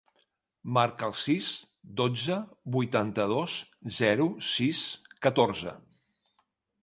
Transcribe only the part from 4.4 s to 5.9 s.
sis, catorze.